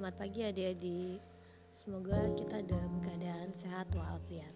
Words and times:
Selamat 0.00 0.16
pagi 0.16 0.40
adik-adik. 0.40 1.20
Semoga 1.76 2.32
kita 2.32 2.64
dalam 2.64 3.04
keadaan 3.04 3.52
sehat 3.52 3.84
walafiat. 3.92 4.48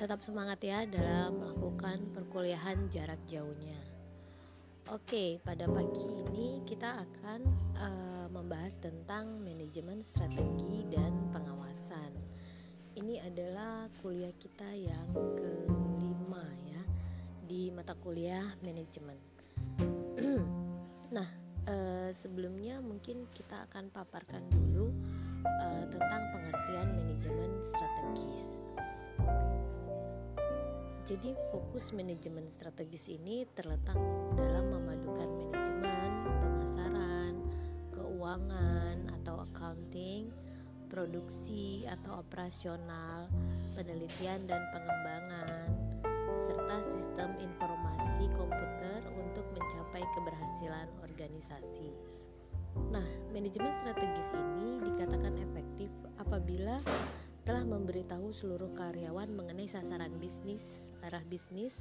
Tetap 0.00 0.24
semangat 0.24 0.56
ya 0.64 0.88
dalam 0.88 1.36
melakukan 1.36 2.00
perkuliahan 2.16 2.88
jarak 2.88 3.20
jauhnya. 3.28 3.76
Oke, 4.88 5.36
pada 5.44 5.68
pagi 5.68 6.00
ini 6.00 6.64
kita 6.64 6.96
akan 6.96 7.40
uh, 7.76 8.26
membahas 8.32 8.80
tentang 8.80 9.36
manajemen 9.44 10.00
strategi 10.00 10.88
dan 10.88 11.12
pengawasan. 11.36 12.16
Ini 12.96 13.20
adalah 13.20 13.92
kuliah 14.00 14.32
kita 14.40 14.72
yang 14.72 15.12
kelima 15.12 16.48
ya 16.64 16.80
di 17.44 17.68
mata 17.68 17.92
kuliah 17.92 18.48
manajemen. 18.64 19.35
Uh, 21.66 22.10
sebelumnya 22.14 22.78
mungkin 22.80 23.26
kita 23.34 23.66
akan 23.70 23.90
paparkan 23.90 24.42
dulu 24.50 24.90
uh, 25.44 25.84
tentang 25.90 26.22
pengertian 26.32 26.88
manajemen 26.94 27.50
strategis. 27.66 28.44
Jadi 31.06 31.38
fokus 31.54 31.94
manajemen 31.94 32.50
strategis 32.50 33.06
ini 33.06 33.46
terletak 33.54 33.94
dalam 34.34 34.74
memadukan 34.74 35.30
manajemen, 35.38 36.10
pemasaran, 36.42 37.34
keuangan 37.94 39.14
atau 39.22 39.46
accounting, 39.46 40.34
produksi 40.90 41.86
atau 41.86 42.26
operasional, 42.26 43.30
penelitian 43.78 44.50
dan 44.50 44.66
pengembangan, 44.74 45.68
serta 46.46 46.78
sistem 46.86 47.34
informasi 47.42 48.30
komputer 48.38 49.02
untuk 49.18 49.42
mencapai 49.50 50.02
keberhasilan 50.14 50.86
organisasi. 51.02 51.90
Nah, 52.94 53.06
manajemen 53.34 53.74
strategis 53.82 54.30
ini 54.30 54.78
dikatakan 54.86 55.34
efektif 55.42 55.90
apabila 56.22 56.78
telah 57.42 57.62
memberitahu 57.66 58.30
seluruh 58.30 58.70
karyawan 58.78 59.30
mengenai 59.30 59.66
sasaran 59.66 60.14
bisnis, 60.22 60.90
arah 61.02 61.22
bisnis, 61.26 61.74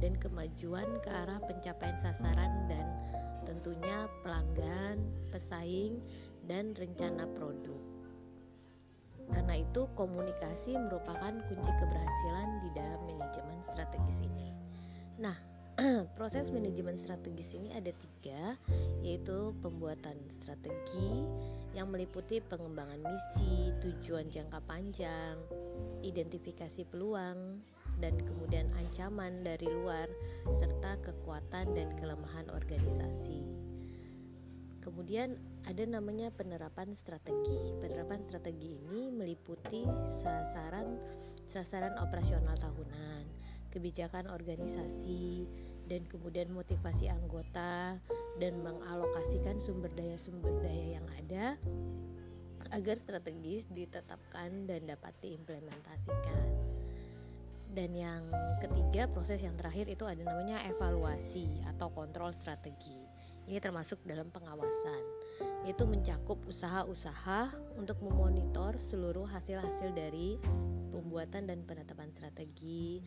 dan 0.00 0.16
kemajuan 0.16 0.88
ke 1.04 1.08
arah 1.12 1.40
pencapaian 1.44 1.96
sasaran 2.00 2.68
dan 2.68 2.84
tentunya 3.48 4.08
pelanggan, 4.20 5.00
pesaing, 5.32 6.00
dan 6.44 6.76
rencana 6.76 7.24
produk. 7.32 7.85
Karena 9.32 9.58
itu, 9.58 9.88
komunikasi 9.98 10.78
merupakan 10.78 11.34
kunci 11.50 11.70
keberhasilan 11.80 12.48
di 12.62 12.70
dalam 12.74 13.00
manajemen 13.06 13.58
strategis 13.66 14.18
ini. 14.22 14.54
Nah, 15.18 15.36
proses 16.18 16.48
manajemen 16.48 16.96
strategis 16.96 17.52
ini 17.52 17.68
ada 17.76 17.92
tiga 17.92 18.56
yaitu 19.04 19.52
pembuatan 19.60 20.16
strategi 20.32 21.20
yang 21.76 21.92
meliputi 21.92 22.40
pengembangan 22.40 22.96
misi, 23.04 23.68
tujuan 23.84 24.32
jangka 24.32 24.64
panjang, 24.64 25.36
identifikasi 26.00 26.88
peluang, 26.88 27.60
dan 28.00 28.16
kemudian 28.24 28.68
ancaman 28.76 29.44
dari 29.44 29.68
luar 29.68 30.08
serta 30.56 30.96
kekuatan 31.04 31.76
dan 31.76 31.92
kelemahan 32.00 32.48
organisasi. 32.48 33.65
Kemudian 34.86 35.34
ada 35.66 35.82
namanya 35.82 36.30
penerapan 36.30 36.94
strategi. 36.94 37.74
Penerapan 37.82 38.22
strategi 38.22 38.78
ini 38.78 39.10
meliputi 39.10 39.82
sasaran 40.22 40.94
sasaran 41.50 41.98
operasional 41.98 42.54
tahunan, 42.54 43.26
kebijakan 43.74 44.30
organisasi, 44.30 45.50
dan 45.90 46.06
kemudian 46.06 46.54
motivasi 46.54 47.10
anggota 47.10 47.98
dan 48.38 48.62
mengalokasikan 48.62 49.58
sumber 49.58 49.90
daya-sumber 49.98 50.54
daya 50.62 51.02
yang 51.02 51.06
ada 51.18 51.58
agar 52.74 52.98
strategis 52.98 53.66
ditetapkan 53.70 54.70
dan 54.70 54.86
dapat 54.86 55.14
diimplementasikan. 55.22 56.46
Dan 57.70 57.90
yang 57.92 58.22
ketiga, 58.62 59.10
proses 59.10 59.42
yang 59.42 59.54
terakhir 59.58 59.86
itu 59.90 60.06
ada 60.06 60.22
namanya 60.22 60.62
evaluasi 60.66 61.46
atau 61.74 61.92
kontrol 61.92 62.32
strategi. 62.32 62.96
Ini 63.46 63.62
termasuk 63.62 64.02
dalam 64.02 64.26
pengawasan, 64.34 65.02
yaitu 65.62 65.86
mencakup 65.86 66.42
usaha-usaha 66.50 67.54
untuk 67.78 68.02
memonitor 68.02 68.74
seluruh 68.82 69.30
hasil-hasil 69.30 69.94
dari 69.94 70.34
pembuatan 70.90 71.46
dan 71.46 71.62
penetapan 71.62 72.10
strategi, 72.10 72.98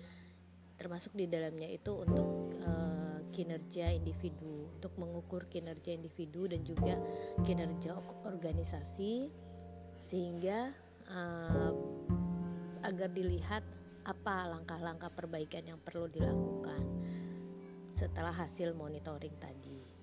termasuk 0.80 1.12
di 1.12 1.28
dalamnya 1.28 1.68
itu 1.68 1.92
untuk 1.92 2.56
uh, 2.64 3.20
kinerja 3.36 3.92
individu, 3.92 4.72
untuk 4.80 4.96
mengukur 4.96 5.52
kinerja 5.52 5.92
individu 5.92 6.48
dan 6.48 6.64
juga 6.64 6.96
kinerja 7.44 8.00
organisasi. 8.24 9.28
Sehingga 10.08 10.72
uh, 11.12 11.72
agar 12.88 13.12
dilihat 13.12 13.68
apa 14.08 14.48
langkah-langkah 14.56 15.12
perbaikan 15.12 15.68
yang 15.68 15.78
perlu 15.84 16.08
dilakukan 16.08 16.80
setelah 17.92 18.32
hasil 18.32 18.72
monitoring 18.72 19.36
tadi. 19.36 19.99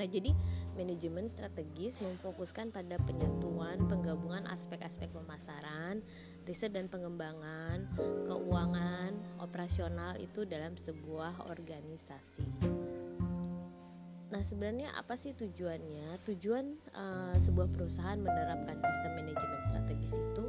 Nah, 0.00 0.06
jadi 0.08 0.32
manajemen 0.80 1.28
strategis 1.28 1.92
memfokuskan 2.00 2.72
pada 2.72 2.96
penyatuan 3.04 3.84
penggabungan 3.84 4.48
aspek-aspek 4.48 5.12
pemasaran, 5.12 6.00
riset 6.48 6.72
dan 6.72 6.88
pengembangan, 6.88 7.84
keuangan, 8.24 9.12
operasional 9.44 10.16
itu 10.16 10.48
dalam 10.48 10.78
sebuah 10.78 11.52
organisasi. 11.52 12.48
Nah, 14.30 14.42
sebenarnya 14.46 14.94
apa 14.94 15.18
sih 15.18 15.34
tujuannya? 15.34 16.22
Tujuan 16.22 16.78
uh, 16.94 17.34
sebuah 17.42 17.66
perusahaan 17.74 18.16
menerapkan 18.16 18.78
sistem 18.78 19.12
manajemen 19.18 19.60
strategis 19.68 20.14
itu 20.14 20.44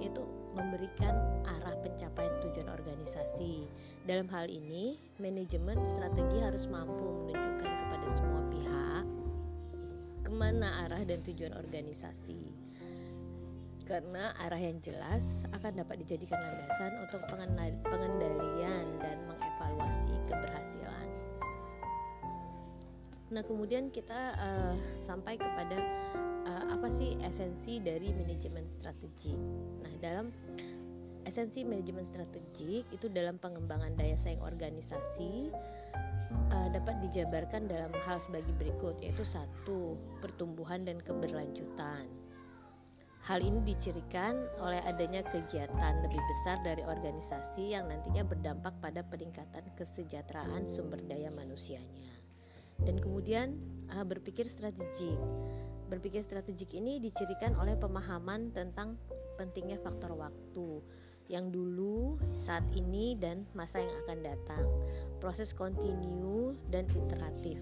yaitu 0.00 0.24
memberikan 0.56 1.12
Dalam 4.08 4.24
hal 4.32 4.48
ini, 4.48 4.96
manajemen 5.20 5.84
strategi 5.84 6.40
harus 6.40 6.64
mampu 6.64 7.28
menunjukkan 7.28 7.72
kepada 7.76 8.06
semua 8.08 8.40
pihak 8.48 9.04
ke 10.24 10.32
mana 10.32 10.88
arah 10.88 11.04
dan 11.04 11.20
tujuan 11.28 11.52
organisasi 11.52 12.40
karena 13.84 14.32
arah 14.40 14.56
yang 14.56 14.80
jelas 14.80 15.44
akan 15.52 15.84
dapat 15.84 16.00
dijadikan 16.00 16.40
landasan 16.40 16.92
untuk 17.04 17.20
pengendalian 17.28 18.96
dan 18.96 19.16
mengevaluasi 19.28 20.16
keberhasilan. 20.24 21.08
Nah, 23.28 23.44
kemudian 23.44 23.92
kita 23.92 24.36
uh, 24.40 24.76
sampai 25.04 25.36
kepada 25.36 25.84
uh, 26.48 26.64
apa 26.72 26.88
sih 26.96 27.20
esensi 27.20 27.76
dari 27.84 28.08
manajemen 28.16 28.64
strategik. 28.72 29.36
Nah, 29.84 29.92
dalam 30.00 30.32
esensi 31.28 31.60
manajemen 31.60 32.08
strategik 32.08 32.88
itu 32.88 33.06
dalam 33.12 33.36
pengembangan 33.36 33.92
daya 34.00 34.16
saing 34.16 34.40
organisasi 34.40 35.52
uh, 36.56 36.68
dapat 36.72 36.96
dijabarkan 37.04 37.68
dalam 37.68 37.92
hal 38.08 38.16
sebagai 38.16 38.56
berikut 38.56 38.96
yaitu 39.04 39.28
satu 39.28 40.00
pertumbuhan 40.24 40.88
dan 40.88 40.96
keberlanjutan 41.04 42.08
Hal 43.26 43.42
ini 43.42 43.60
dicirikan 43.66 44.38
oleh 44.62 44.78
adanya 44.86 45.26
kegiatan 45.26 46.00
lebih 46.06 46.22
besar 46.22 46.62
dari 46.62 46.86
organisasi 46.86 47.74
yang 47.74 47.90
nantinya 47.90 48.22
berdampak 48.22 48.78
pada 48.78 49.02
peningkatan 49.02 49.66
kesejahteraan 49.74 50.70
sumber 50.70 51.02
daya 51.02 51.26
manusianya. 51.34 52.14
Dan 52.78 53.02
kemudian 53.02 53.58
uh, 53.90 54.06
berpikir 54.06 54.46
strategik. 54.46 55.18
Berpikir 55.90 56.22
strategik 56.22 56.70
ini 56.78 57.02
dicirikan 57.02 57.58
oleh 57.58 57.74
pemahaman 57.74 58.54
tentang 58.54 58.94
pentingnya 59.34 59.82
faktor 59.82 60.14
waktu 60.14 60.78
yang 61.28 61.52
dulu, 61.52 62.16
saat 62.34 62.64
ini, 62.72 63.14
dan 63.14 63.44
masa 63.52 63.84
yang 63.84 63.94
akan 64.04 64.18
datang. 64.24 64.64
Proses 65.20 65.52
kontinu 65.52 66.56
dan 66.72 66.88
iteratif 66.90 67.60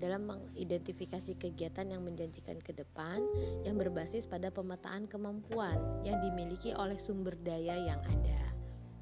dalam 0.00 0.26
mengidentifikasi 0.26 1.38
kegiatan 1.38 1.86
yang 1.86 2.02
menjanjikan 2.02 2.58
ke 2.60 2.74
depan 2.74 3.22
yang 3.62 3.78
berbasis 3.78 4.26
pada 4.26 4.50
pemetaan 4.50 5.06
kemampuan 5.06 5.78
yang 6.02 6.18
dimiliki 6.20 6.74
oleh 6.74 6.98
sumber 6.98 7.38
daya 7.40 7.78
yang 7.78 8.00
ada 8.02 8.40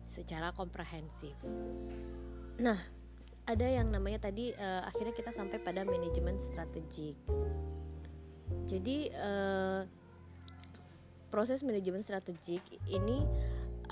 secara 0.06 0.52
komprehensif. 0.52 1.32
Nah, 2.60 2.78
ada 3.48 3.66
yang 3.66 3.90
namanya 3.90 4.28
tadi 4.28 4.54
uh, 4.54 4.84
akhirnya 4.86 5.16
kita 5.16 5.32
sampai 5.34 5.58
pada 5.64 5.82
manajemen 5.82 6.38
strategik. 6.38 7.16
Jadi 8.68 9.10
uh, 9.16 9.82
proses 11.32 11.64
manajemen 11.64 12.04
strategik 12.04 12.60
ini 12.86 13.24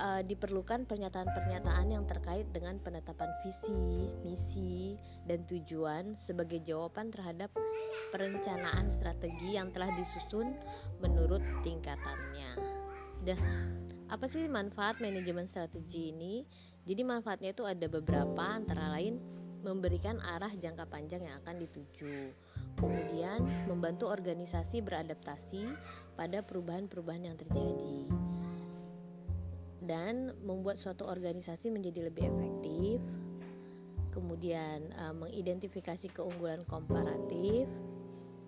uh, 0.01 0.21
diperlukan 0.25 0.89
pernyataan-pernyataan 0.89 1.93
yang 1.93 2.03
terkait 2.09 2.49
dengan 2.49 2.81
penetapan 2.81 3.29
visi, 3.45 4.09
misi, 4.25 4.97
dan 5.29 5.45
tujuan 5.45 6.17
sebagai 6.17 6.57
jawaban 6.65 7.13
terhadap 7.13 7.53
perencanaan 8.09 8.89
strategi 8.89 9.55
yang 9.55 9.69
telah 9.69 9.93
disusun 9.93 10.57
menurut 10.99 11.45
tingkatannya. 11.61 12.57
Dah, 13.21 13.41
apa 14.09 14.25
sih 14.25 14.49
manfaat 14.49 14.97
manajemen 14.97 15.45
strategi 15.45 16.09
ini? 16.09 16.41
Jadi 16.81 17.05
manfaatnya 17.05 17.53
itu 17.53 17.61
ada 17.61 17.85
beberapa 17.85 18.41
antara 18.41 18.89
lain 18.97 19.21
memberikan 19.61 20.17
arah 20.17 20.49
jangka 20.49 20.89
panjang 20.89 21.21
yang 21.29 21.37
akan 21.45 21.61
dituju, 21.61 22.33
Kemudian 22.81 23.45
membantu 23.69 24.09
organisasi 24.09 24.81
beradaptasi 24.81 25.69
pada 26.17 26.41
perubahan-perubahan 26.41 27.29
yang 27.29 27.37
terjadi 27.37 28.30
dan 29.91 30.31
membuat 30.47 30.79
suatu 30.79 31.03
organisasi 31.03 31.67
menjadi 31.67 32.07
lebih 32.07 32.31
efektif. 32.31 33.03
Kemudian 34.15 34.87
uh, 34.95 35.11
mengidentifikasi 35.11 36.07
keunggulan 36.15 36.63
komparatif 36.63 37.67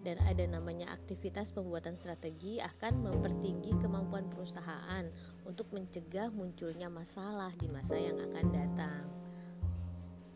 dan 0.04 0.20
ada 0.24 0.44
namanya 0.48 0.92
aktivitas 0.92 1.52
pembuatan 1.52 2.00
strategi 2.00 2.60
akan 2.64 3.08
mempertinggi 3.08 3.76
kemampuan 3.80 4.28
perusahaan 4.32 5.04
untuk 5.44 5.68
mencegah 5.76 6.32
munculnya 6.32 6.88
masalah 6.88 7.52
di 7.60 7.68
masa 7.68 7.96
yang 8.00 8.20
akan 8.20 8.46
datang. 8.52 9.04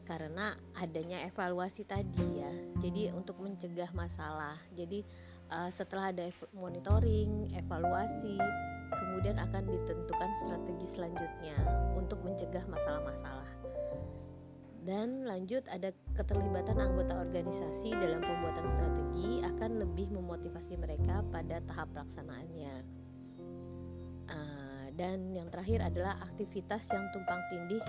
Karena 0.08 0.56
adanya 0.80 1.24
evaluasi 1.28 1.84
tadi 1.84 2.44
ya. 2.44 2.54
Jadi 2.80 3.12
untuk 3.12 3.40
mencegah 3.44 3.92
masalah. 3.92 4.56
Jadi 4.72 5.04
uh, 5.52 5.72
setelah 5.72 6.16
ada 6.16 6.32
monitoring, 6.56 7.52
evaluasi, 7.56 8.40
kemudian 8.92 9.38
akan 9.40 9.64
ditentukan 9.68 10.30
strategi 10.44 10.86
selanjutnya 10.88 11.58
untuk 11.96 12.20
mencegah 12.24 12.64
masalah-masalah 12.70 13.58
dan 14.88 15.28
lanjut 15.28 15.68
ada 15.68 15.92
keterlibatan 16.16 16.80
anggota 16.80 17.20
organisasi 17.20 17.92
dalam 17.92 18.24
pembuatan 18.24 18.72
strategi 18.72 19.44
akan 19.44 19.84
lebih 19.84 20.16
memotivasi 20.16 20.80
mereka 20.80 21.28
pada 21.28 21.60
tahap 21.68 21.92
pelaksanaannya. 21.92 22.76
Uh, 24.32 24.88
dan 24.96 25.36
yang 25.36 25.52
terakhir 25.52 25.84
adalah 25.84 26.16
aktivitas 26.24 26.88
yang 26.88 27.04
tumpang 27.12 27.44
tindih 27.52 27.84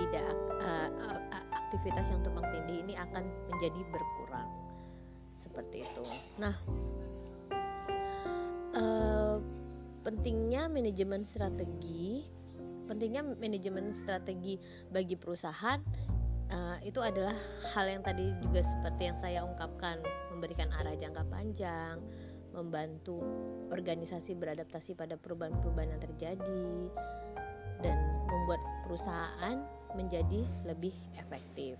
tidak 0.00 0.32
uh, 0.64 0.88
uh, 0.88 1.20
aktivitas 1.68 2.08
yang 2.08 2.24
tumpang 2.24 2.48
tindih 2.56 2.88
ini 2.88 2.96
akan 2.96 3.28
menjadi 3.52 3.80
berkurang 3.92 4.48
seperti 5.44 5.84
itu. 5.84 6.04
Nah, 6.40 6.56
pentingnya 10.00 10.66
manajemen 10.66 11.22
strategi, 11.22 12.24
pentingnya 12.88 13.22
manajemen 13.36 13.92
strategi 13.94 14.56
bagi 14.88 15.14
perusahaan 15.14 15.80
uh, 16.50 16.76
itu 16.82 16.98
adalah 17.00 17.34
hal 17.72 17.86
yang 17.86 18.02
tadi 18.02 18.34
juga 18.42 18.60
seperti 18.66 19.02
yang 19.12 19.18
saya 19.18 19.46
ungkapkan 19.46 20.02
memberikan 20.34 20.68
arah 20.74 20.94
jangka 20.98 21.24
panjang 21.30 21.96
membantu 22.50 23.22
organisasi 23.70 24.34
beradaptasi 24.34 24.98
pada 24.98 25.14
perubahan-perubahan 25.14 25.94
yang 25.94 26.02
terjadi 26.02 26.66
dan 27.78 27.96
membuat 28.26 28.60
perusahaan 28.84 29.62
menjadi 29.94 30.42
lebih 30.66 30.94
efektif. 31.14 31.78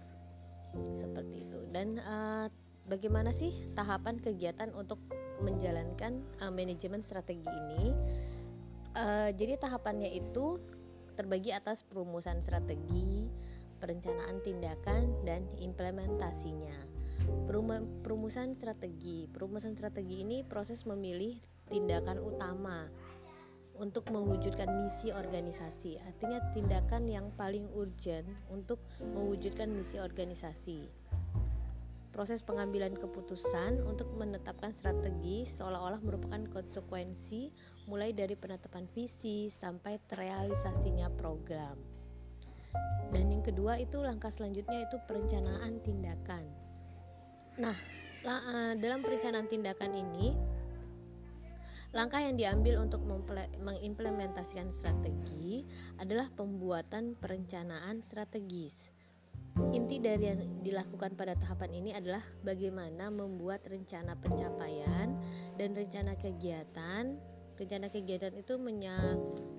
Seperti 1.02 1.50
itu. 1.50 1.58
Dan 1.75 1.99
uh, 1.99 2.46
bagaimana 2.88 3.35
sih 3.35 3.53
tahapan 3.75 4.21
kegiatan 4.21 4.73
untuk 4.77 5.00
menjalankan 5.41 6.21
uh, 6.41 6.53
manajemen 6.53 7.00
strategi 7.00 7.49
ini 7.49 7.97
uh, 8.97 9.31
jadi 9.32 9.56
tahapannya 9.61 10.12
itu 10.12 10.61
terbagi 11.17 11.53
atas 11.53 11.85
perumusan 11.85 12.41
strategi 12.41 13.29
perencanaan 13.81 14.44
tindakan 14.44 15.25
dan 15.25 15.49
implementasinya. 15.56 16.77
Perumusan 17.49 18.53
strategi. 18.55 19.27
Perumusan 19.27 19.75
strategi 19.75 20.23
ini 20.23 20.44
proses 20.44 20.85
memilih 20.85 21.41
tindakan 21.73 22.21
utama 22.21 22.87
untuk 23.81 24.05
mewujudkan 24.12 24.69
misi 24.85 25.09
organisasi. 25.09 25.97
Artinya 26.05 26.38
tindakan 26.53 27.09
yang 27.09 27.27
paling 27.35 27.65
urgent 27.73 28.29
untuk 28.53 28.79
mewujudkan 29.00 29.73
misi 29.73 29.97
organisasi. 29.97 31.00
Proses 32.20 32.44
pengambilan 32.44 33.00
keputusan 33.00 33.81
untuk 33.81 34.12
menetapkan 34.12 34.76
strategi 34.76 35.49
seolah-olah 35.56 36.05
merupakan 36.05 36.44
konsekuensi 36.52 37.49
mulai 37.88 38.12
dari 38.12 38.37
penetapan 38.37 38.84
visi 38.93 39.49
sampai 39.49 39.96
terrealisasinya 40.05 41.08
program. 41.17 41.81
Dan 43.08 43.32
yang 43.32 43.40
kedua 43.40 43.81
itu 43.81 44.05
langkah 44.05 44.28
selanjutnya 44.28 44.84
itu 44.84 45.00
perencanaan 45.08 45.81
tindakan. 45.81 46.44
Nah, 47.56 47.72
eh, 48.28 48.76
dalam 48.76 49.00
perencanaan 49.00 49.49
tindakan 49.49 49.93
ini 49.96 50.37
langkah 51.96 52.20
yang 52.20 52.37
diambil 52.37 52.84
untuk 52.84 53.00
mengimplementasikan 53.64 54.69
strategi 54.76 55.64
adalah 55.96 56.28
pembuatan 56.37 57.17
perencanaan 57.17 58.05
strategis. 58.05 59.00
Inti 59.70 59.99
dari 59.99 60.31
yang 60.31 60.41
dilakukan 60.62 61.14
pada 61.19 61.35
tahapan 61.35 61.70
ini 61.82 61.91
adalah 61.94 62.23
bagaimana 62.47 63.11
membuat 63.11 63.67
rencana 63.67 64.14
pencapaian 64.19 65.14
dan 65.58 65.75
rencana 65.75 66.14
kegiatan. 66.19 67.19
Rencana 67.61 67.93
kegiatan 67.93 68.32
itu 68.41 68.56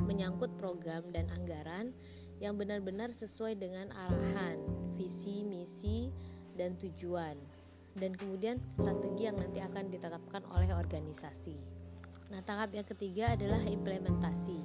menyangkut 0.01 0.57
program 0.57 1.05
dan 1.13 1.29
anggaran 1.29 1.93
yang 2.41 2.57
benar-benar 2.57 3.13
sesuai 3.13 3.61
dengan 3.61 3.93
arahan, 3.93 4.57
visi, 4.97 5.45
misi, 5.45 6.09
dan 6.57 6.73
tujuan, 6.81 7.37
dan 8.01 8.17
kemudian 8.17 8.57
strategi 8.81 9.29
yang 9.29 9.37
nanti 9.37 9.61
akan 9.61 9.93
ditetapkan 9.93 10.41
oleh 10.49 10.73
organisasi. 10.73 11.53
Nah, 12.33 12.41
tahap 12.41 12.73
yang 12.73 12.89
ketiga 12.89 13.37
adalah 13.37 13.61
implementasi. 13.61 14.59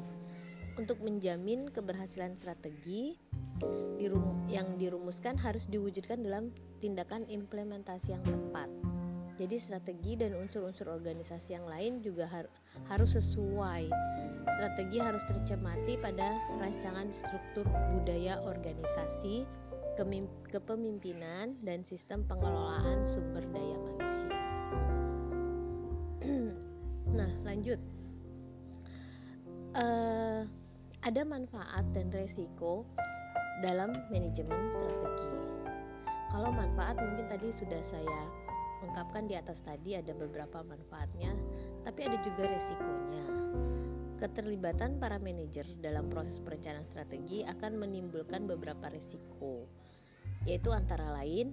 Untuk 0.80 1.00
menjamin 1.04 1.68
keberhasilan 1.72 2.36
strategi 2.40 3.20
yang 4.46 4.78
dirumuskan 4.78 5.36
harus 5.36 5.66
diwujudkan 5.66 6.22
dalam 6.22 6.54
tindakan 6.80 7.26
implementasi 7.28 8.14
yang 8.14 8.24
tepat. 8.24 8.70
Jadi 9.36 9.60
strategi 9.60 10.16
dan 10.16 10.32
unsur-unsur 10.32 10.88
organisasi 10.88 11.52
yang 11.52 11.68
lain 11.68 12.00
juga 12.00 12.24
har 12.24 12.48
harus 12.88 13.20
sesuai. 13.20 13.92
Strategi 14.48 14.96
harus 14.96 15.20
tercermati 15.28 16.00
pada 16.00 16.40
rancangan 16.56 17.12
struktur 17.12 17.68
budaya 17.92 18.40
organisasi, 18.40 19.44
kepemimpinan 20.48 21.60
dan 21.60 21.84
sistem 21.84 22.24
pengelolaan 22.24 23.04
sumber 23.04 23.44
daya 23.52 23.76
manusia. 23.76 24.32
nah, 27.20 27.32
lanjut. 27.44 27.80
Uh, 29.76 30.48
ada 31.04 31.22
manfaat 31.28 31.84
dan 31.92 32.08
resiko 32.08 32.88
dalam 33.64 33.92
manajemen 34.12 34.68
strategi. 34.68 35.32
Kalau 36.28 36.52
manfaat 36.52 37.00
mungkin 37.00 37.24
tadi 37.32 37.48
sudah 37.56 37.80
saya 37.80 38.20
ungkapkan 38.84 39.24
di 39.24 39.34
atas 39.38 39.64
tadi 39.64 39.96
ada 39.96 40.12
beberapa 40.12 40.60
manfaatnya, 40.60 41.32
tapi 41.80 42.04
ada 42.04 42.20
juga 42.20 42.44
resikonya. 42.44 43.24
Keterlibatan 44.16 45.00
para 45.00 45.16
manajer 45.20 45.64
dalam 45.80 46.08
proses 46.08 46.40
perencanaan 46.40 46.84
strategi 46.88 47.44
akan 47.44 47.80
menimbulkan 47.80 48.44
beberapa 48.44 48.88
resiko, 48.92 49.64
yaitu 50.44 50.72
antara 50.72 51.12
lain 51.16 51.52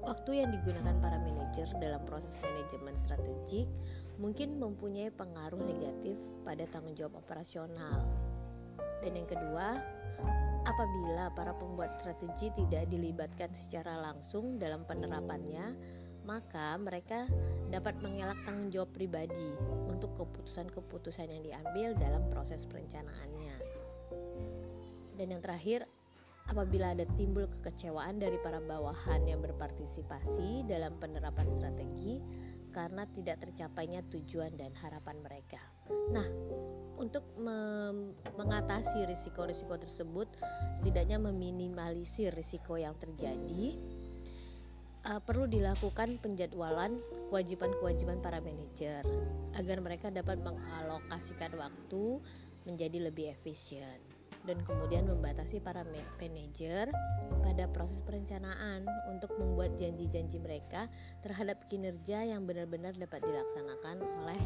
waktu 0.00 0.44
yang 0.44 0.48
digunakan 0.52 0.96
para 1.00 1.20
manajer 1.20 1.68
dalam 1.76 2.00
proses 2.08 2.32
manajemen 2.40 2.96
strategik 2.96 3.68
mungkin 4.16 4.56
mempunyai 4.60 5.12
pengaruh 5.12 5.60
negatif 5.60 6.16
pada 6.44 6.64
tanggung 6.68 6.96
jawab 6.96 7.20
operasional. 7.20 8.04
Dan 9.00 9.16
yang 9.16 9.28
kedua, 9.28 9.80
apabila 10.64 11.32
para 11.32 11.56
pembuat 11.56 11.92
strategi 12.00 12.52
tidak 12.52 12.88
dilibatkan 12.92 13.50
secara 13.56 13.96
langsung 14.00 14.60
dalam 14.60 14.84
penerapannya, 14.84 15.76
maka 16.24 16.76
mereka 16.76 17.24
dapat 17.72 17.96
mengelak 18.04 18.36
tanggung 18.44 18.68
jawab 18.68 18.90
pribadi 18.92 19.56
untuk 19.88 20.12
keputusan-keputusan 20.20 21.28
yang 21.28 21.42
diambil 21.42 21.88
dalam 21.96 22.22
proses 22.28 22.68
perencanaannya. 22.68 23.56
Dan 25.16 25.26
yang 25.36 25.42
terakhir, 25.44 25.84
apabila 26.48 26.92
ada 26.96 27.06
timbul 27.14 27.46
kekecewaan 27.60 28.18
dari 28.18 28.36
para 28.42 28.58
bawahan 28.58 29.22
yang 29.28 29.40
berpartisipasi 29.44 30.64
dalam 30.66 30.96
penerapan 30.98 31.46
strategi 31.52 32.18
karena 32.70 33.06
tidak 33.10 33.42
tercapainya 33.42 34.00
tujuan 34.10 34.54
dan 34.54 34.70
harapan 34.78 35.18
mereka. 35.22 35.60
Nah, 36.14 36.26
untuk 37.00 37.24
mengatasi 38.36 39.08
risiko-risiko 39.08 39.80
tersebut, 39.80 40.28
setidaknya 40.76 41.16
meminimalisir 41.16 42.28
risiko 42.36 42.76
yang 42.76 42.92
terjadi, 43.00 43.80
uh, 45.08 45.20
perlu 45.24 45.48
dilakukan 45.48 46.20
penjadwalan 46.20 47.00
kewajiban-kewajiban 47.32 48.20
para 48.20 48.38
manajer 48.44 49.00
agar 49.56 49.78
mereka 49.80 50.12
dapat 50.12 50.36
mengalokasikan 50.44 51.56
waktu 51.56 52.20
menjadi 52.68 53.08
lebih 53.08 53.32
efisien 53.32 53.96
dan 54.44 54.56
kemudian 54.64 55.04
membatasi 55.04 55.60
para 55.60 55.84
manajer 56.16 56.88
pada 57.44 57.64
proses 57.68 58.00
perencanaan 58.08 58.88
untuk 59.12 59.36
membuat 59.36 59.76
janji-janji 59.76 60.40
mereka 60.40 60.88
terhadap 61.20 61.68
kinerja 61.68 62.24
yang 62.24 62.48
benar-benar 62.48 62.96
dapat 62.96 63.20
dilaksanakan 63.20 64.00
oleh 64.00 64.40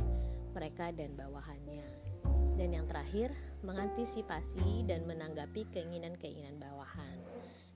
mereka 0.55 0.91
dan 0.91 1.15
bawahannya. 1.15 2.14
Dan 2.55 2.71
yang 2.75 2.87
terakhir, 2.87 3.35
mengantisipasi 3.67 4.87
dan 4.87 5.09
menanggapi 5.09 5.67
keinginan-keinginan 5.75 6.61
bawahan 6.61 7.19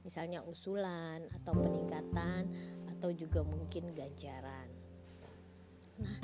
misalnya 0.09 0.41
usulan 0.49 1.21
atau 1.37 1.53
peningkatan 1.53 2.49
atau 2.97 3.13
juga 3.13 3.45
mungkin 3.45 3.93
ganjaran. 3.93 4.69
Nah, 6.01 6.17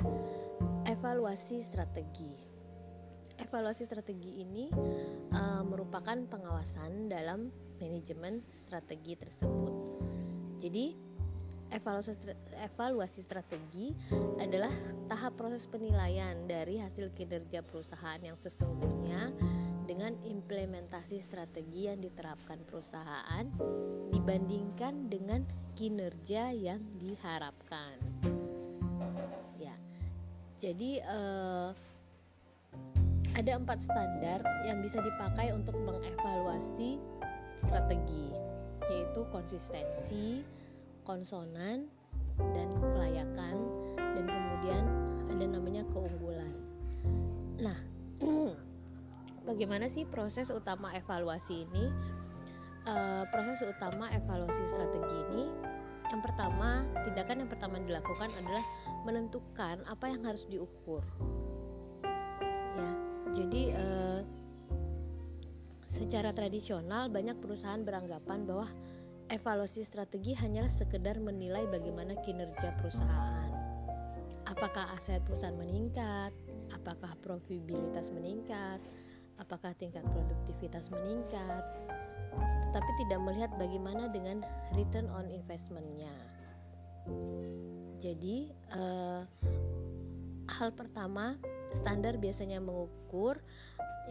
evaluasi 0.89 1.61
strategi. 1.61 2.33
Evaluasi 3.37 3.85
strategi 3.85 4.41
ini 4.41 4.71
uh, 5.37 5.61
merupakan 5.61 6.15
pengawasan 6.15 7.11
dalam 7.11 7.53
manajemen 7.77 8.41
strategi 8.55 9.13
tersebut. 9.13 9.73
Jadi, 10.63 10.97
evaluasi 11.75 12.15
evaluasi 12.55 13.19
strategi 13.19 13.91
adalah 14.39 14.71
tahap 15.11 15.35
proses 15.35 15.67
penilaian 15.67 16.47
dari 16.47 16.79
hasil 16.79 17.11
kinerja 17.11 17.59
perusahaan 17.67 18.19
yang 18.23 18.39
sesungguhnya 18.39 19.35
dengan 19.85 20.17
implementasi 20.25 21.21
strategi 21.21 21.85
yang 21.91 22.01
diterapkan 22.01 22.57
perusahaan 22.65 23.45
dibandingkan 24.09 25.11
dengan 25.11 25.45
kinerja 25.77 26.55
yang 26.55 26.81
diharapkan. 26.97 27.99
Ya, 29.61 29.75
jadi 30.57 31.05
eh, 31.05 31.69
ada 33.35 33.51
empat 33.61 33.83
standar 33.83 34.41
yang 34.65 34.81
bisa 34.81 35.03
dipakai 35.03 35.53
untuk 35.53 35.77
mengevaluasi 35.77 36.97
strategi, 37.67 38.33
yaitu 38.89 39.21
konsistensi, 39.29 40.41
konsonan, 41.05 41.87
dan 42.35 42.67
kelayakan, 42.81 43.55
dan 43.95 44.25
kemudian 44.25 44.83
ada 45.31 45.45
namanya 45.45 45.83
keunggulan. 45.93 46.55
Nah, 47.61 47.79
bagaimana 49.49 49.87
sih 49.87 50.03
proses 50.03 50.51
utama 50.51 50.91
evaluasi 50.97 51.69
ini? 51.69 51.85
Uh, 52.85 53.25
proses 53.33 53.65
utama 53.65 54.13
evaluasi 54.13 54.61
strategi 54.69 55.17
ini, 55.33 55.45
yang 56.13 56.21
pertama, 56.21 56.85
tindakan 57.01 57.45
yang 57.45 57.49
pertama 57.49 57.75
dilakukan 57.81 58.29
adalah 58.37 58.65
menentukan 59.05 59.81
apa 59.89 60.05
yang 60.13 60.21
harus 60.21 60.45
diukur. 60.45 61.01
Ya, 62.75 62.91
jadi 63.33 63.63
uh, 63.73 64.21
secara 65.89 66.35
tradisional 66.35 67.09
banyak 67.09 67.39
perusahaan 67.41 67.81
beranggapan 67.81 68.45
bahwa 68.45 68.67
evaluasi 69.29 69.81
strategi 69.85 70.37
hanyalah 70.37 70.71
sekedar 70.71 71.17
menilai 71.17 71.65
bagaimana 71.69 72.17
kinerja 72.21 72.75
perusahaan. 72.77 73.51
Apakah 74.45 74.93
aset 74.93 75.25
perusahaan 75.25 75.57
meningkat? 75.57 76.31
Apakah 76.69 77.17
profitabilitas 77.21 78.13
meningkat? 78.13 78.81
apakah 79.39 79.75
tingkat 79.75 80.03
produktivitas 80.07 80.87
meningkat, 80.91 81.63
tetapi 82.69 82.91
tidak 83.05 83.19
melihat 83.23 83.51
bagaimana 83.59 84.07
dengan 84.11 84.43
return 84.75 85.07
on 85.11 85.27
investmentnya. 85.31 86.11
Jadi 88.01 88.49
uh, 88.73 89.21
hal 90.49 90.69
pertama 90.73 91.37
standar 91.73 92.17
biasanya 92.17 92.61
mengukur 92.61 93.41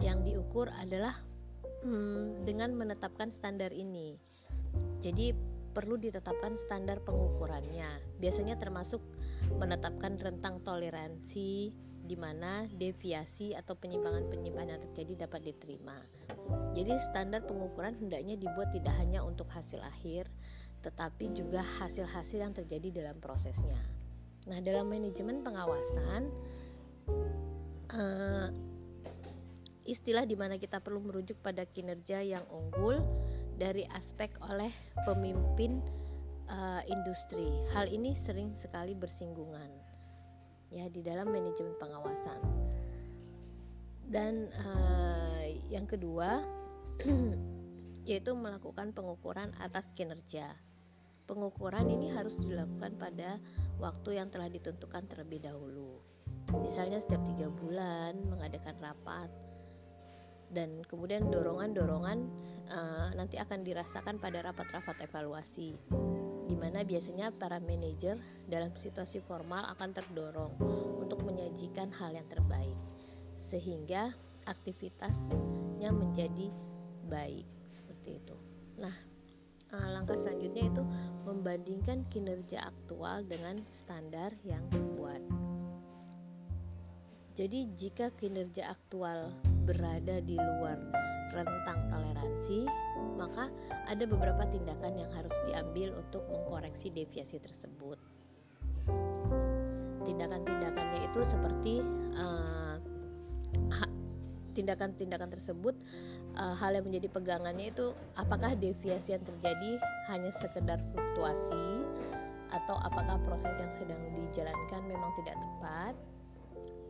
yang 0.03 0.23
diukur 0.23 0.69
adalah 0.79 1.15
hmm, 1.83 2.43
dengan 2.43 2.75
menetapkan 2.75 3.31
standar 3.31 3.71
ini. 3.71 4.19
Jadi 5.03 5.35
perlu 5.75 5.99
ditetapkan 5.99 6.55
standar 6.55 7.03
pengukurannya. 7.03 8.19
Biasanya 8.19 8.55
termasuk 8.55 9.03
menetapkan 9.59 10.15
rentang 10.15 10.63
toleransi, 10.63 11.75
di 12.05 12.13
mana 12.13 12.69
deviasi 12.69 13.57
atau 13.57 13.73
penyimpangan-penyimpangan 13.73 14.77
yang 14.77 14.81
terjadi 14.93 15.25
dapat 15.25 15.41
diterima. 15.51 15.97
Jadi 16.77 16.93
standar 17.01 17.41
pengukuran 17.49 17.97
hendaknya 17.97 18.37
dibuat 18.37 18.69
tidak 18.69 18.93
hanya 19.01 19.25
untuk 19.25 19.49
hasil 19.49 19.81
akhir, 19.81 20.29
tetapi 20.85 21.33
juga 21.33 21.65
hasil-hasil 21.81 22.37
yang 22.45 22.53
terjadi 22.53 23.01
dalam 23.01 23.17
prosesnya. 23.17 23.81
Nah, 24.45 24.61
dalam 24.61 24.85
manajemen 24.85 25.41
pengawasan, 25.41 26.29
uh, 27.89 28.47
istilah 29.89 30.29
di 30.29 30.37
mana 30.37 30.61
kita 30.61 30.77
perlu 30.77 31.01
merujuk 31.01 31.41
pada 31.41 31.65
kinerja 31.65 32.21
yang 32.21 32.45
unggul 32.53 33.01
dari 33.55 33.87
aspek 33.95 34.35
oleh 34.51 34.71
pemimpin 35.07 35.79
uh, 36.51 36.81
industri. 36.87 37.47
Hal 37.71 37.87
ini 37.87 38.13
sering 38.15 38.53
sekali 38.55 38.91
bersinggungan 38.93 39.71
ya 40.73 40.91
di 40.91 40.99
dalam 40.99 41.31
manajemen 41.31 41.75
pengawasan. 41.79 42.41
Dan 44.05 44.51
uh, 44.53 45.43
yang 45.71 45.87
kedua 45.89 46.43
yaitu 48.09 48.31
melakukan 48.37 48.93
pengukuran 48.93 49.55
atas 49.57 49.89
kinerja. 49.97 50.53
Pengukuran 51.25 51.89
ini 51.89 52.13
harus 52.13 52.37
dilakukan 52.37 53.01
pada 53.01 53.41
waktu 53.81 54.21
yang 54.21 54.29
telah 54.29 54.45
ditentukan 54.45 55.09
terlebih 55.09 55.41
dahulu. 55.41 55.97
Misalnya 56.61 57.01
setiap 57.01 57.25
tiga 57.25 57.49
bulan 57.49 58.21
mengadakan 58.29 58.77
rapat 58.77 59.33
dan 60.55 60.79
kemudian 60.87 61.27
dorongan-dorongan 61.27 62.19
uh, 62.71 63.11
nanti 63.19 63.35
akan 63.35 63.67
dirasakan 63.67 64.15
pada 64.23 64.39
rapat-rapat 64.47 65.03
evaluasi 65.03 65.75
di 66.47 66.55
mana 66.55 66.87
biasanya 66.87 67.35
para 67.35 67.59
manajer 67.59 68.15
dalam 68.47 68.71
situasi 68.71 69.19
formal 69.19 69.67
akan 69.75 69.91
terdorong 69.91 70.55
untuk 71.01 71.19
menyajikan 71.27 71.91
hal 71.91 72.15
yang 72.15 72.25
terbaik 72.31 72.77
sehingga 73.35 74.15
aktivitasnya 74.47 75.89
menjadi 75.91 76.53
baik 77.09 77.45
seperti 77.65 78.21
itu. 78.21 78.37
Nah, 78.77 78.93
eh, 79.73 79.89
langkah 79.89 80.17
selanjutnya 80.17 80.69
itu 80.69 80.83
membandingkan 81.25 82.05
kinerja 82.13 82.69
aktual 82.69 83.25
dengan 83.25 83.57
standar 83.73 84.33
yang 84.45 84.61
dibuat. 84.69 85.21
Jadi 87.35 87.67
jika 87.75 88.15
kinerja 88.15 88.71
aktual 88.71 89.33
berada 89.65 90.21
di 90.21 90.37
luar 90.37 90.77
rentang 91.35 91.91
toleransi, 91.91 92.63
maka 93.19 93.51
ada 93.89 94.03
beberapa 94.07 94.47
tindakan 94.47 94.95
yang 94.95 95.11
harus 95.11 95.33
diambil 95.49 95.97
untuk 95.99 96.23
mengkoreksi 96.31 96.93
deviasi 96.93 97.41
tersebut. 97.41 97.99
Tindakan-tindakannya 100.05 101.09
itu 101.11 101.19
seperti 101.25 101.73
uh, 102.15 102.77
tindakan-tindakan 104.55 105.29
tersebut 105.35 105.75
uh, 106.39 106.55
hal 106.55 106.79
yang 106.79 106.87
menjadi 106.87 107.11
pegangannya 107.11 107.75
itu 107.75 107.91
apakah 108.15 108.55
deviasi 108.55 109.19
yang 109.19 109.23
terjadi 109.27 109.71
hanya 110.07 110.31
sekedar 110.31 110.79
fluktuasi 110.95 111.83
atau 112.55 112.79
apakah 112.79 113.19
proses 113.27 113.51
yang 113.59 113.73
sedang 113.75 113.99
dijalankan 114.15 114.81
memang 114.87 115.11
tidak 115.19 115.35
tepat 115.35 115.93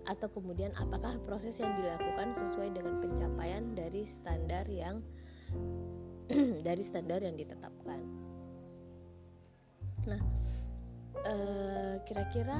atau 0.05 0.29
kemudian 0.29 0.69
apakah 0.77 1.17
proses 1.25 1.57
yang 1.57 1.73
dilakukan 1.81 2.37
sesuai 2.37 2.77
dengan 2.77 3.01
pencapaian 3.01 3.73
dari 3.73 4.05
standar 4.05 4.65
yang 4.69 5.01
dari 6.67 6.83
standar 6.85 7.21
yang 7.21 7.33
ditetapkan. 7.37 8.01
Nah, 10.05 10.21
eh, 11.25 11.95
kira-kira 12.05 12.57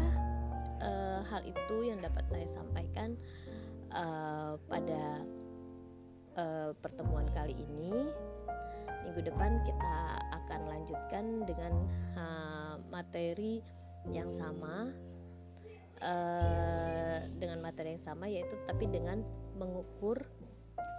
uh, 0.81 1.21
hal 1.29 1.41
itu 1.45 1.75
yang 1.85 2.01
dapat 2.01 2.25
saya 2.29 2.47
sampaikan 2.49 3.13
uh, 3.93 4.57
pada 4.65 5.21
uh, 6.37 6.71
pertemuan 6.81 7.29
kali 7.33 7.53
ini. 7.53 8.09
Minggu 9.05 9.21
depan 9.21 9.61
kita 9.61 10.17
akan 10.33 10.61
lanjutkan 10.65 11.45
dengan 11.45 11.73
materi 12.89 13.61
yang 14.09 14.33
sama 14.33 14.89
uh, 16.05 17.17
dengan 17.35 17.59
materi 17.65 17.97
yang 17.97 18.03
sama 18.03 18.29
yaitu 18.29 18.55
tapi 18.69 18.85
dengan 18.85 19.25
mengukur 19.57 20.21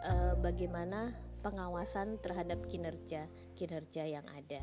uh, 0.03 0.35
bagaimana 0.43 1.15
pengawasan 1.47 2.19
terhadap 2.19 2.59
kinerja 2.67 3.31
kinerja 3.55 4.03
yang 4.05 4.27
ada. 4.35 4.61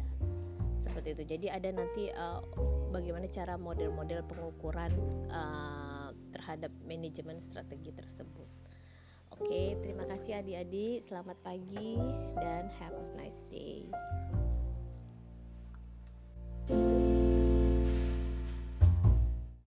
Seperti 0.84 1.16
itu. 1.16 1.24
Jadi 1.26 1.48
ada 1.48 1.70
nanti 1.72 2.12
uh, 2.12 2.44
bagaimana 2.92 3.26
cara 3.32 3.56
model-model 3.56 4.28
pengukuran 4.28 4.92
uh, 5.32 6.12
terhadap 6.36 6.70
manajemen 6.84 7.40
strategi 7.40 7.96
tersebut. 7.96 8.50
Oke 9.34 9.80
terima 9.82 10.06
kasih 10.06 10.44
adik-adik. 10.44 11.02
Selamat 11.10 11.40
pagi 11.42 11.98
dan 12.38 12.70
have 12.78 12.94
a 12.94 13.06
nice 13.18 13.42
day 13.50 13.90